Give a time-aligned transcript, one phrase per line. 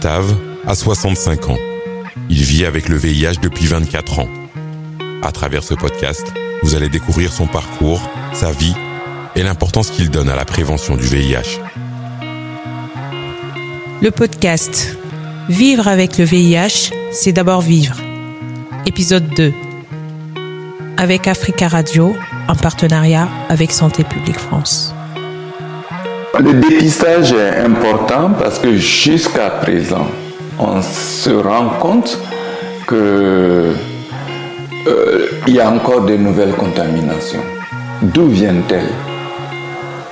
[0.00, 0.34] Gustave
[0.66, 1.58] a 65 ans.
[2.30, 4.28] Il vit avec le VIH depuis 24 ans.
[5.20, 8.00] À travers ce podcast, vous allez découvrir son parcours,
[8.32, 8.74] sa vie
[9.36, 11.60] et l'importance qu'il donne à la prévention du VIH.
[14.00, 14.96] Le podcast
[15.50, 17.96] Vivre avec le VIH, c'est d'abord vivre.
[18.86, 19.52] Épisode 2.
[20.96, 22.16] Avec Africa Radio,
[22.48, 24.94] en partenariat avec Santé publique France.
[26.42, 30.06] Le dépistage est important parce que jusqu'à présent,
[30.58, 32.18] on se rend compte
[32.86, 33.74] que
[34.86, 37.42] euh, il y a encore de nouvelles contaminations.
[38.00, 38.88] D'où viennent-elles?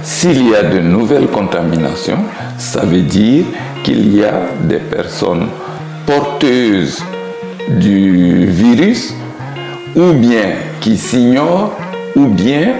[0.02, 2.18] S'il y a de nouvelles contaminations,
[2.58, 3.46] ça veut dire
[3.82, 5.46] qu'il y a des personnes
[6.04, 7.02] porteuses
[7.70, 9.14] du virus
[9.96, 10.50] ou bien
[10.80, 11.72] qui s'ignorent
[12.14, 12.74] ou bien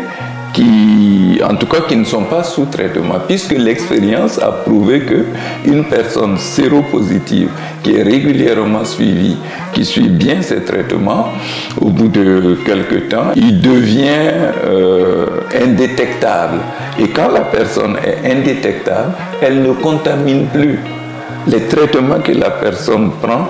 [0.59, 5.25] qui, en tout cas, qui ne sont pas sous traitement, puisque l'expérience a prouvé que
[5.65, 7.51] une personne séropositive
[7.85, 9.37] qui est régulièrement suivie,
[9.73, 11.29] qui suit bien ses traitements,
[11.81, 14.33] au bout de quelques temps, il devient
[14.67, 15.27] euh,
[15.65, 16.59] indétectable.
[16.99, 20.81] Et quand la personne est indétectable, elle ne contamine plus.
[21.47, 23.47] Les traitements que la personne prend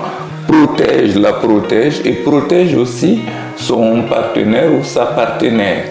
[0.47, 3.21] protègent, la protègent et protègent aussi
[3.55, 5.85] son partenaire ou sa partenaire.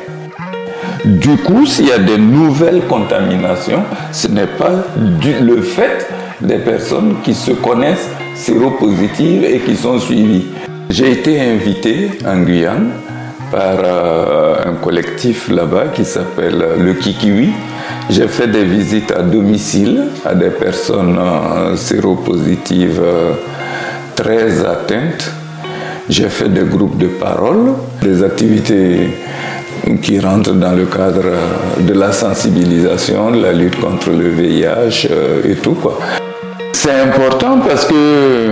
[1.04, 3.82] Du coup, s'il y a de nouvelles contaminations,
[4.12, 6.08] ce n'est pas le fait
[6.40, 10.46] des personnes qui se connaissent séropositives et qui sont suivies.
[10.90, 12.90] J'ai été invité en Guyane
[13.50, 17.50] par euh, un collectif là-bas qui s'appelle le Kikiwi.
[18.10, 23.32] J'ai fait des visites à domicile à des personnes euh, séropositives euh,
[24.16, 25.30] très atteintes.
[26.08, 29.10] J'ai fait des groupes de parole, des activités
[30.02, 31.24] qui rentrent dans le cadre
[31.80, 35.08] de la sensibilisation, de la lutte contre le VIH
[35.48, 35.98] et tout quoi.
[36.72, 38.50] C'est important parce que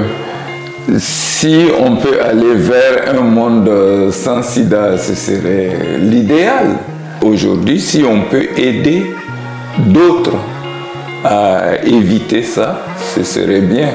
[0.99, 3.71] si on peut aller vers un monde
[4.11, 6.77] sans sida, ce serait l'idéal.
[7.23, 9.07] Aujourd'hui, si on peut aider
[9.79, 10.37] d'autres
[11.25, 12.83] à éviter ça,
[13.15, 13.89] ce serait bien.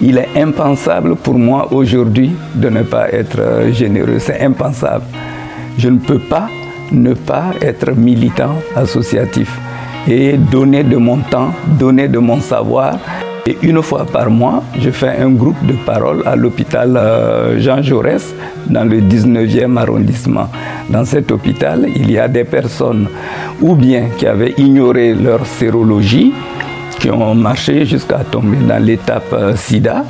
[0.00, 4.18] Il est impensable pour moi aujourd'hui de ne pas être généreux.
[4.18, 5.04] C'est impensable.
[5.78, 6.48] Je ne peux pas
[6.92, 9.58] ne pas être militant associatif
[10.08, 12.98] et donner de mon temps, donner de mon savoir.
[13.46, 16.98] Et une fois par mois, je fais un groupe de parole à l'hôpital
[17.58, 18.34] Jean Jaurès
[18.68, 20.48] dans le 19e arrondissement.
[20.90, 23.08] Dans cet hôpital, il y a des personnes
[23.60, 26.32] ou bien qui avaient ignoré leur sérologie,
[26.98, 30.04] qui ont marché jusqu'à tomber dans l'étape sida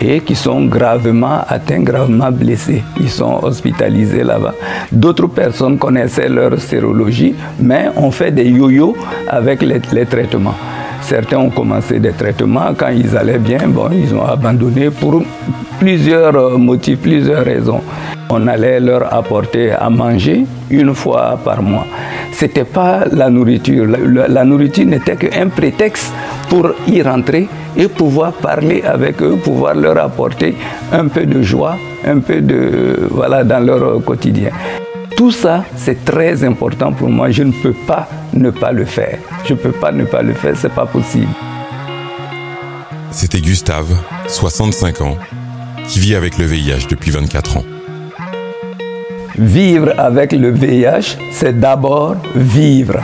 [0.00, 2.82] et qui sont gravement atteints, gravement blessés.
[2.98, 4.54] Ils sont hospitalisés là-bas.
[4.90, 8.96] D'autres personnes connaissaient leur sérologie, mais ont fait des yo-yo
[9.28, 10.54] avec les, traitements.
[11.02, 15.22] Certains ont commencé des traitements, quand ils allaient bien, bon, ils ont abandonné pour
[15.78, 17.82] plusieurs motifs, plusieurs raisons.
[18.30, 21.86] On allait leur apporter à manger une fois par mois.
[22.32, 23.86] C'était pas la nourriture.
[23.86, 26.12] La, la nourriture n'était qu'un prétexte
[26.50, 30.56] pour y rentrer et pouvoir parler avec eux, pouvoir leur apporter
[30.92, 34.50] un peu de joie, un peu de voilà dans leur quotidien.
[35.16, 37.30] Tout ça, c'est très important pour moi.
[37.30, 39.18] Je ne peux pas ne pas le faire.
[39.46, 41.32] Je ne peux pas ne pas le faire, c'est pas possible.
[43.12, 43.92] C'était Gustave,
[44.26, 45.16] 65 ans,
[45.88, 47.64] qui vit avec le VIH depuis 24 ans.
[49.38, 53.00] Vivre avec le VIH, c'est d'abord vivre.